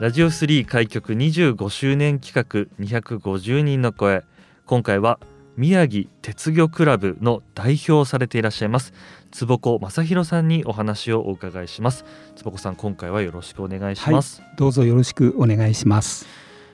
[0.00, 4.24] ラジオ3開局25周年企画250人の声。
[4.64, 5.20] 今回は
[5.58, 8.94] 宮城鉄魚クラブの代表をされていらっしゃいます
[9.30, 12.06] 坪子正弘さんにお話をお伺いします。
[12.34, 16.26] 坪子さん今回はよろしくお願いします、はい、どうぞよろしくお願いします。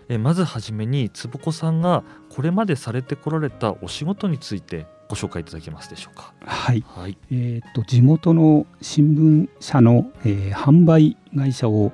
[0.08, 6.32] えまずはじめに坪子さんがこれまでされてこられたお仕事についてご紹介いただけますでしょうか？
[6.44, 11.90] はい、はい、えっ、と地元の新聞社の、えー、販売会社を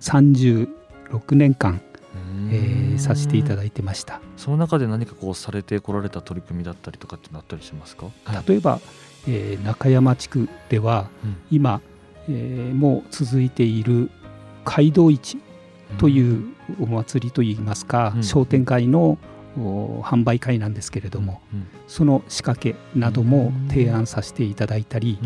[0.00, 0.68] 36
[1.32, 1.80] 年間、
[2.50, 4.20] えー、させていただいてました。
[4.36, 8.06] その中で何かこうされてこられた取り組みだったりとかってなったりしますか？
[8.46, 8.80] 例えば、
[9.26, 11.80] えー、中山地区では、うん、今、
[12.28, 14.10] えー、もう続いている
[14.64, 15.38] 街道市
[15.98, 19.18] というお祭りといいますか、うん、商店会の
[19.56, 25.18] 販売会なんですけれども、うん、その仕掛けなども提案させていただいたり、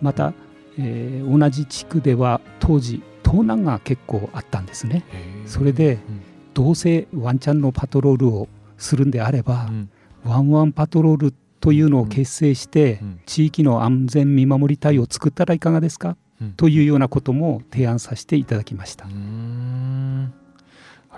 [0.00, 0.32] また、
[0.78, 5.04] えー、同じ地区では当時盗難が結構あったんですね。
[5.46, 5.98] それで、
[6.54, 8.48] どうせワンちゃんのパトロールを
[8.78, 9.70] するんであれば、
[10.24, 16.16] ワンワンパトロールというのを結成して、地域の安全見守り隊を作ったらいかがですか、
[16.56, 19.04] というようなことも提案させていただきました。
[19.04, 19.08] あ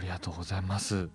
[0.00, 1.08] りがとうございます。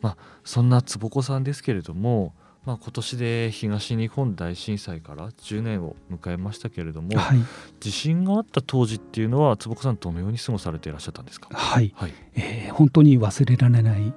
[0.00, 2.32] まあ、そんな坪子さんですけれども、
[2.66, 7.38] まあ、今年で東日本大震災から10年を迎えましたけれども、はい、
[7.80, 14.12] 地震があった当時っていうのは坪子さんどのように過ごされていらっしゃったんですか、はい、はい、えー、本当に忘れられない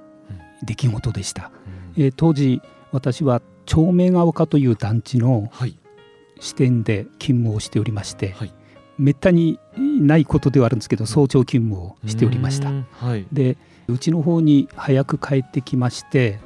[0.62, 1.50] 出来事でした、
[1.96, 2.60] うん、えー、当時
[2.92, 5.50] 私は長明が丘という団地の
[6.38, 8.54] 支店で勤務をしておりまして、はい、
[8.98, 12.70] めったにないことではあるんですけど早朝勤務をしておりました、
[13.04, 13.56] はい、で
[13.88, 16.38] うちの方に早く帰ってきまして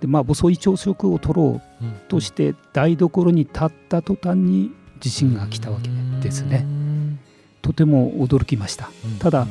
[0.00, 5.90] でまあ遅い朝食を取ろうとして台所に立った途端に地震が来たわけ
[6.22, 6.66] ですね。
[7.62, 8.90] とても驚きました。
[9.18, 9.46] ただ、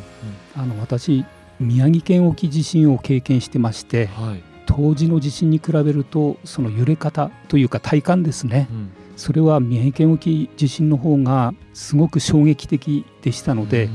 [0.55, 1.25] あの私
[1.59, 13.89] 宮城県沖地震を経験してまして、はい、当時の地震に比べるとその揺れ方というか体感ですね、うん、それは宮城県沖地震の方がすごく衝撃的でしたので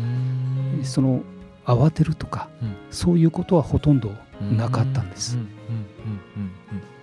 [0.82, 1.22] その
[1.64, 4.12] 慌てるとか、うん、そういうことはほとんど
[4.52, 5.38] なかったんです。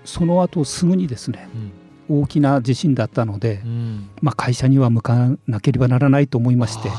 [0.06, 1.48] その後すぐにですね、
[2.10, 3.62] 大きな地震だったので、
[4.22, 6.90] まあ、会社には向かなければならないと思いまして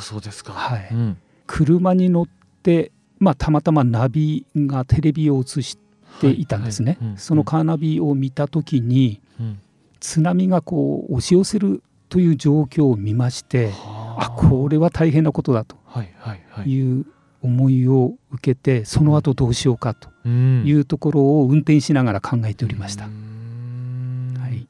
[1.47, 2.26] 車に乗っ
[2.62, 5.78] て、まあ、たまたまナビがテレビを映し
[6.20, 6.98] ていたんですね。
[7.16, 9.20] そのカーナビを見た時に、
[10.00, 13.70] 津波がこう押し寄せるという状況を見まして
[14.19, 14.30] あ。
[14.36, 15.76] これは大変なことだと
[16.66, 17.06] いう
[17.42, 23.04] 思いを受けてその後どうしようかというところを運転しながら考えておりました。
[23.04, 24.66] はい、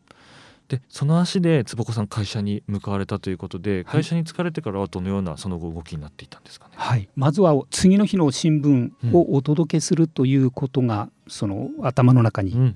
[0.69, 12.75] でその足で坪子さん会社に向かわれたということで会社に疲れてからはどのようなその後動きになっていたんですかね、はい、まずは次の日の新聞をお届けするということが、その頭の中に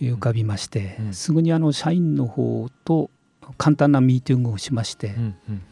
[0.00, 3.10] 浮かびましてすぐにあの社員の方と
[3.56, 5.14] 簡単なミーティングをしまして、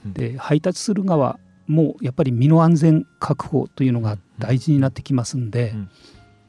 [0.07, 5.91] で配達する側もやっぱり身の安全確保というのが大事になってきますんで、うん、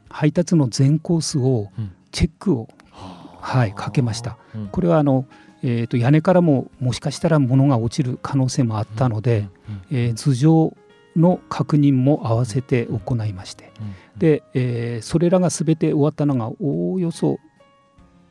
[0.09, 1.69] 配達の全コースを
[2.11, 4.37] チェックを、はい、かけました。
[4.71, 5.25] これはあの
[5.63, 9.49] えー、と屋根からももしかしたら物が落ちる可能性もあったので、
[9.91, 10.77] えー、頭上
[11.15, 13.71] の確認も合わせて行いまして、
[14.17, 17.39] で、えー、それらが全て終わったのがおおよそ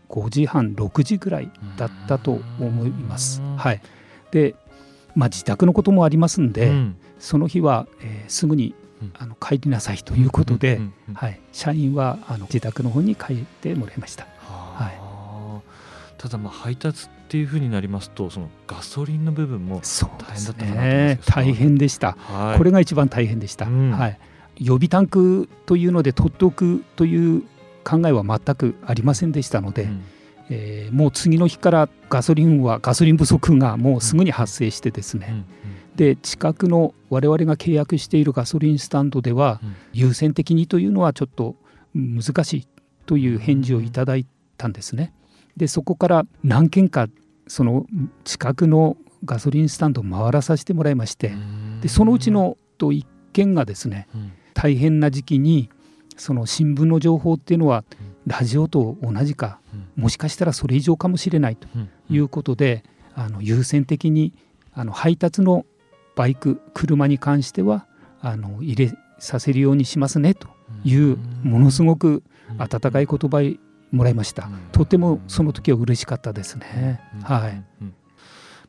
[0.08, 3.42] 5時半6時ぐらいだったと思います。
[3.56, 3.82] はい、
[4.30, 4.54] で
[5.16, 8.74] まあ、自宅のこともありますんで、うん、その日は、えー、すぐに
[9.18, 10.80] あの帰りなさいということで、
[11.14, 14.26] はい、社員はあの自宅の方に帰ってもらいました。
[14.46, 24.18] はい、ただまあ配達っていうふうになりますとそのガソリンの部分も大変だったかなね、大変でした、はい、これが一番大変でした、うん、はい、
[24.58, 27.42] 予備タンクというので取っておくという
[27.84, 30.04] 考えは全くありませんでしたので、うん
[30.50, 35.44] えー、もう次の日からガソリンはガソリン不足がもうすぐに発生してですね、うんうん、
[35.96, 39.60] で近くの我々が契約しているガソリンスタンドでは、
[39.92, 41.56] 優先的にというのはちょっと
[41.94, 42.68] 難しい
[43.06, 44.26] という返事をいただい
[44.56, 45.12] たんですね。
[45.56, 47.08] でそこから何件か
[47.46, 47.86] その
[48.24, 51.32] 近くのガソリンスタンドを回らさせてもらいまして
[51.80, 54.06] でそのうちのと1件がですね、
[54.52, 55.70] 大変な時期に
[56.16, 57.84] その新聞の情報っていうのは
[58.26, 59.60] ラジオと同じか、
[59.96, 61.68] もしかしたらそれ以上かもしれないと
[62.10, 62.84] いうことで、
[63.14, 64.32] あの優先的に
[64.72, 65.64] あの配達の
[66.16, 67.86] バイク車に関しては
[68.20, 70.48] あの入れさせるようにしますねと
[70.84, 72.22] いうものすごく
[72.58, 73.56] 温かい言葉
[73.92, 74.48] もらいました。
[74.72, 77.00] とてもその時は嬉しかったですね。
[77.22, 77.62] はい。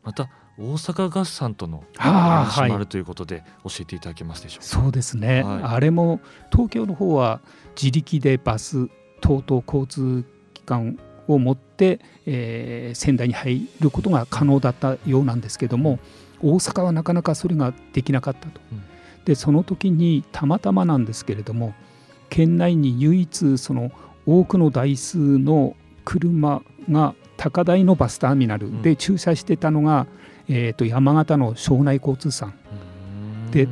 [0.04, 4.66] また大阪合算との話もあるということで教えていただけますでしょうか？
[4.66, 5.44] そうですね。
[5.44, 6.20] はい、あれも
[6.52, 7.42] 東京の方は
[7.76, 8.88] 自力でバス
[9.22, 10.24] 等々交通
[10.54, 16.00] 機関を持って、えー、仙台に入ることが可能だったようなんですけども
[16.42, 18.62] 大阪はなかなかそれができなかったと。
[18.72, 18.82] うん、
[19.26, 21.74] でその時にたまたまなんですけれども
[22.30, 23.92] 県内に唯一その
[24.26, 25.76] 多くの台数の
[26.06, 30.08] 車が高台のバスターミナルで駐車してたのが、
[30.50, 32.54] うん、えー、と山形の庄内交通さん。
[33.52, 33.68] で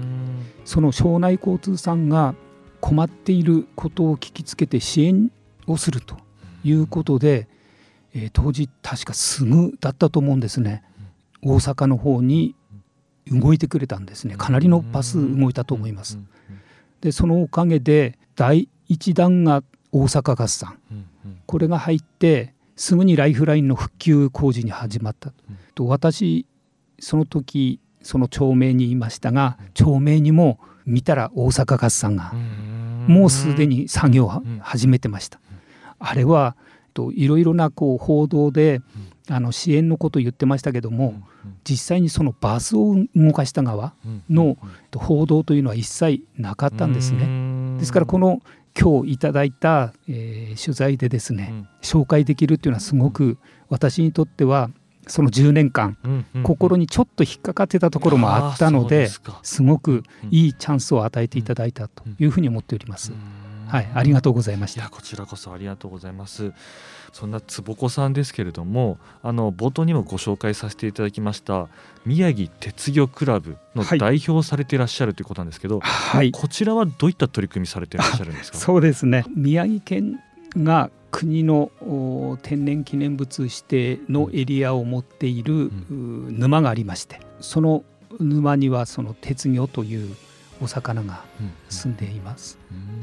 [0.64, 2.34] その庄内交通さんが
[2.86, 5.32] 困っていることを聞きつけて支援
[5.66, 6.18] をすると
[6.64, 7.48] いうことで、
[8.14, 10.84] えー、当時確かすぐだったと思うんですね。
[11.42, 12.54] 大阪の方に
[13.26, 14.36] 動いてくれたんですね。
[14.38, 16.20] かなりのバス動いたと思います。
[17.02, 20.78] でそのおかげで第1弾が大阪合算、
[21.48, 25.34] これが入ってすぐにライフラインの復旧工事に始まった、
[25.74, 26.46] と私
[27.00, 32.32] その時その町名にいましたが町名にも見たら大阪合算が
[33.08, 35.40] もうすでに作業を始めてました。
[36.00, 36.56] あれは
[37.14, 38.82] いろいろなこう報道で
[39.28, 41.16] あの支援のことを言ってましたけども
[41.68, 43.94] 実際にそのバスを動かした側
[44.30, 44.58] の
[44.96, 47.78] 報道というのは一切なかったんですね。
[47.80, 48.42] ですからこの
[48.80, 53.38] 今日いただいた、えー、取材でですね、紹介できるというのはすごく
[53.70, 54.70] 私にとっては
[55.08, 55.98] その10年間、
[56.44, 59.10] 心にちょっと引っかかってたところもあったので
[59.44, 63.12] すごくいいチャンスを与えていただいたというふうに思っております。
[63.68, 64.90] はい、ありがとうございました。
[64.90, 66.54] こちらこそありがとうございます。
[67.12, 71.68] そんな坪子さんですけれども、あの冒頭にもご紹介させていただきました
[72.06, 78.58] 宮城鉄魚クラブの代表されていらっしゃるということなんですけど、はい、こちらはどういった取り組みされていらっしゃるんですか？
[78.60, 79.26] そうですね。
[79.36, 80.20] 宮城県
[80.58, 81.72] が国の
[82.42, 87.84] 天然記念物指定のエリアを持っている沼がありまして、その
[88.20, 90.16] 沼にはその鉄魚という
[90.62, 91.24] お魚が
[91.70, 92.58] 住んでいます。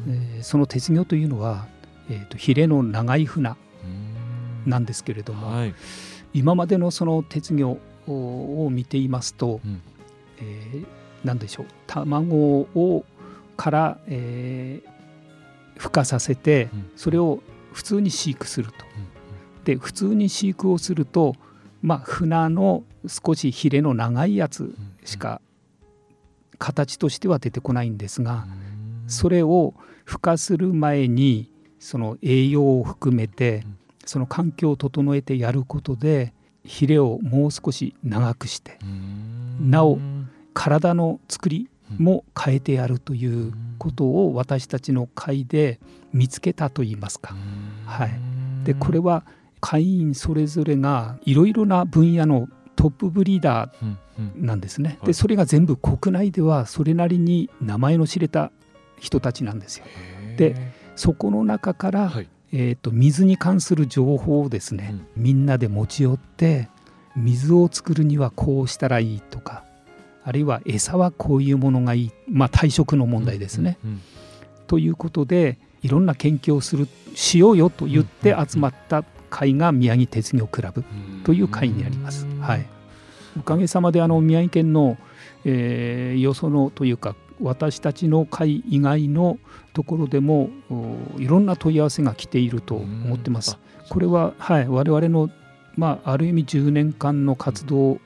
[0.08, 1.66] えー、その鉄魚というのは、
[2.10, 3.54] えーと、ヒレの長い船
[4.66, 5.74] なんですけれども、はい、
[6.34, 9.82] 今までのその鉄魚を見ていますと、うん、
[10.38, 10.86] えー、
[11.24, 13.04] 何でしょう卵を
[13.56, 14.91] から、えー、
[15.78, 17.42] 孵化させて、それを
[17.72, 18.84] 普通に飼育すると。
[19.64, 21.34] で普通に飼育をすると、
[21.82, 24.74] まあ、船の少しヒレの長いやつ
[25.04, 25.40] しか
[26.58, 28.46] 形としては出てこないんですが
[29.08, 29.74] それを
[30.06, 33.64] 孵化する前にその栄養を含めて
[34.04, 36.32] その環境を整えてやることで
[36.64, 38.78] ヒレをもう少し長くして
[39.60, 39.98] なお
[40.54, 41.68] 体の作り
[41.98, 45.80] も変えてやるということを私たちの会で
[46.12, 47.34] 見つけたといいますか。
[47.86, 48.10] はい、
[48.64, 49.24] でこれは
[49.60, 53.96] 会員それぞれがいろいろな分野のトップブリーダー
[54.36, 54.98] なんですね。
[55.04, 58.50] でそれが全部国内ではそれなりに名前の知れた
[58.98, 59.84] 人たちなんですよ。
[60.36, 66.68] でそこの中から、はい、えーと、水に関する情報をですね、うん、みんなで持ち寄って
[67.16, 69.64] 水を作るにはこうしたらいいとか
[70.24, 73.78] あるいは餌はこういうものがいい、まあ、退職の問題ですね。
[73.84, 74.02] うんうんうん、
[74.66, 80.84] ということでいろんな研究をするしようよと言って集まった会が宮城鉄業クラブ
[81.24, 82.26] という会になります。
[82.40, 82.66] はい、
[83.38, 84.96] おかげさまであの宮城県の、
[85.44, 89.38] えー、よそのというか私たちの会以外の
[89.72, 90.50] ところでも
[91.18, 93.58] いろんな問い合わせが来ていると思ってます。
[93.88, 95.30] これは、はい、我々の、
[95.76, 97.98] まあ、ある意味10年間の活動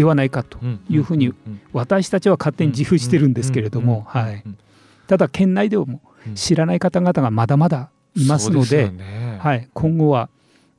[0.00, 1.34] ではないかというふうに
[1.74, 4.42] 私たちは勝手に自負してるんですけれども、はい、
[5.06, 6.00] ただ県内でも
[6.34, 10.30] 知らない方々がまだまだいますので、ね、はい、今後は、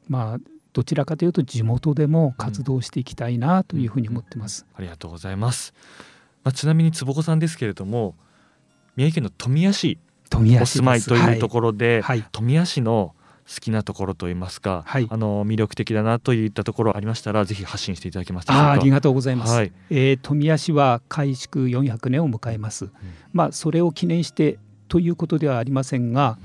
[0.09, 0.37] まあ、
[0.73, 4.65] どちらかというと地元でも活動していきたいなというふうに思ってます。
[4.73, 5.75] ありがとうございます。
[6.43, 8.15] まあ、ちなみに坪子さんですけれども
[8.95, 9.99] 宮城県の富谷市
[10.33, 12.21] お住まいというところで、はい。
[12.21, 13.13] はい、富谷市の
[13.53, 22.91] 好きなところといいますか、はい、あの魅力的だなといったところありましたらぜひ発信していただけますあありがとうございます、はい、えー、富谷市は開築400年を迎えます、うん、
[23.33, 26.37] まあそれを記念してということではありませんが、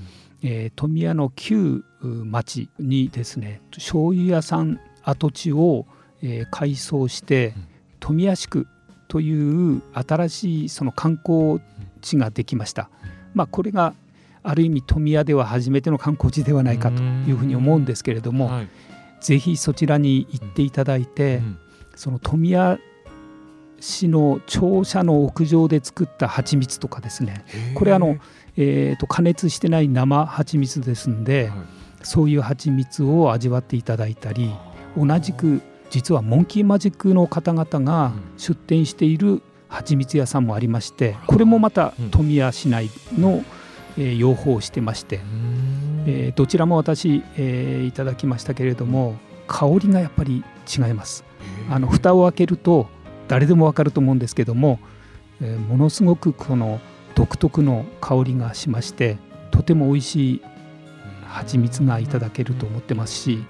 [0.43, 5.85] えー、富谷の旧町にですね醤油屋さん跡地を、
[6.21, 7.53] えー、改装して
[7.99, 8.67] 富谷宿
[9.07, 11.61] という新しいその観光
[12.01, 12.89] 地ができました。
[13.33, 13.93] まあ、これが
[14.43, 18.69] ある意味富谷では初めての観光地ではないかというふうに思うんですけれども、はい、
[19.19, 21.57] ぜひそちらに行っていただいて、うん、
[21.95, 22.79] その富谷
[23.79, 27.45] 市の庁舎の屋上で作った蜂蜜とかですね。
[27.75, 28.17] これあの、
[28.55, 31.57] えーと、加熱してない生蜂蜜ですんで、はい、
[32.03, 34.51] そういう蜂蜜を味わっていただいたり
[34.97, 43.45] 同じく実はモンキーマジックの方々が出店している蜂蜜屋さんもありましてこれもまた富谷市内の、うん
[43.97, 45.19] えー、養蜂してまして、
[46.05, 51.23] えー、どちらも私、えー、いただきましたけれども香りがやっぱり違います。
[51.69, 52.87] あの蓋を開けると
[53.27, 54.79] 誰でもわかると思うんですけども、
[55.41, 56.79] えー、ものすごくこの
[57.15, 59.17] 独特の香りがしまして
[59.51, 60.41] とても美味しい
[61.25, 63.43] 蜂蜜がいただけると思ってますし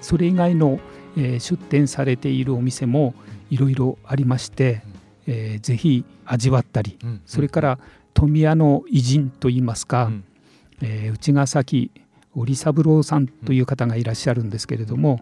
[0.00, 0.80] それ以外の、
[1.16, 3.14] えー、出店されているお店も
[3.50, 4.82] いろいろありまして、
[5.26, 7.78] えー、ぜひ味わったり、それから
[8.14, 10.24] 富谷の偉人といいますか、うん、
[10.80, 11.90] えー、内ヶ崎
[12.34, 15.20] 織三郎さんという方がいらっしゃるんですけれども、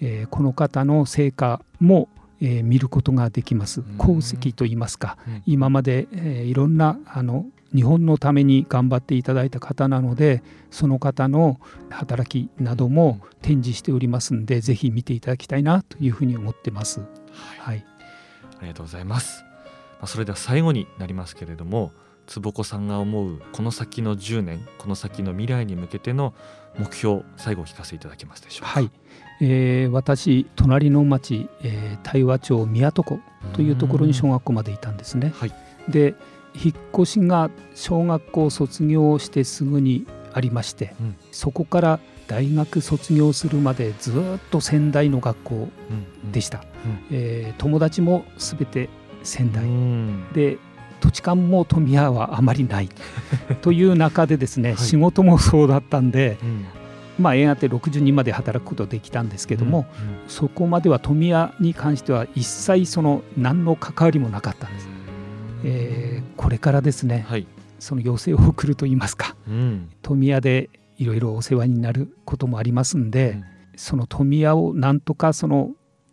[0.00, 2.08] うん、えー、この方の成果も、
[2.40, 3.82] えー、見ることができます。
[3.98, 11.58] 功績といいますか、うん、今まで、えー、いろんなあの日本のために頑張っていただいた方なのでその方の
[11.90, 17.00] 働きなども展示しておりますんでぜひ見ていただきたいなというふうに思ってます。
[17.00, 17.08] はい、
[17.58, 17.86] はい、
[18.58, 19.42] ありがとうございます。
[19.42, 21.92] まあ、それでは最後になりますけれども
[22.26, 26.34] 坪子さんが思うこの先の10年この先の未来に向けての
[26.78, 28.80] 目標最後お聞かせいただけますでしょうか？
[28.80, 28.90] はい、
[29.40, 33.20] えー、私隣の町、えー、対話町宮戸湖
[33.52, 35.32] というところに小学校までいたんですね。
[35.36, 35.52] はい、
[35.88, 36.14] で
[36.54, 45.68] 引っ越しが小学校卒業してすぐにありまして、うん、そこから大学卒業するまでずっと仙台の学校
[46.30, 46.90] でした、うん。
[46.90, 48.88] うん、えー、友達もすべて
[49.22, 49.64] 仙台
[50.34, 50.58] で
[51.02, 52.88] 土地勘も富谷はあまりない。
[53.60, 56.64] という中でですね、はい、仕事もそうだったんで、うん、
[57.18, 64.88] まあ、やがて60人まで働くことできたんですけども、うんうん、そこまでは富谷に関しては一切その何の関わりもなかったんです。
[65.64, 67.46] えー、これからですね、はい、
[67.78, 73.44] その要請を送るといいますか、うん、富谷でいろいろお世話になることもありますんで、うん、
[73.76, 75.72] その富谷をなんとかその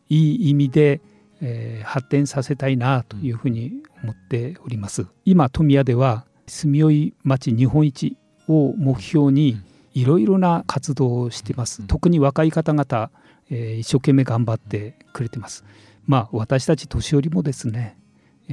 [0.09, 1.01] いい意味で、
[1.41, 5.07] えー、発展させたいなというふうに思っております。
[5.25, 9.61] 今富谷では住追町日本一を目標に
[9.93, 13.11] いろいろな活動をしています、特に若い方々、
[13.49, 15.63] えー、一生懸命頑張ってくれてます。
[16.05, 17.97] まあ私たち年寄りもですね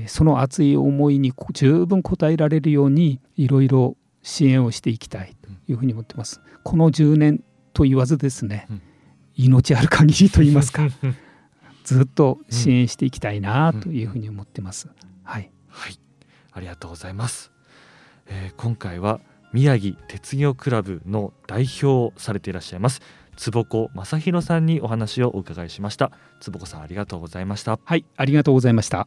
[0.07, 6.41] その熱い思いに十分応えられるようにいろいろ支援をしていきたいというふうに思ってます。
[6.65, 8.69] この10年と言わずですね、
[9.37, 10.87] 命ある限りと言いますか
[11.87, 14.89] ずっと支援していきたいなというふうに思ってます。
[15.23, 15.99] はい、はい、
[16.53, 17.53] ありがとうございます、
[18.27, 19.21] えー、今回は
[19.53, 23.01] 宮城鉄業クラブの代表をされていらっしゃいます
[23.37, 26.11] 坪子正弘さんにお話をお伺いしました。
[26.41, 27.79] 坪子さんありがとうございました。
[27.85, 29.07] はいありがとうございました